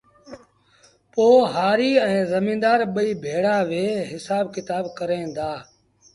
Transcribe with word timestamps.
پوهآريٚ 1.13 2.01
ائيٚݩ 2.07 2.29
زميݩدآر 2.31 2.79
ٻئي 2.93 3.11
ڀيڙآ 3.23 3.57
ويه 3.69 3.95
هسآب 4.11 4.45
ڪتآب 4.55 4.85
ڪريݩ 4.97 5.33
دآ 5.37 5.51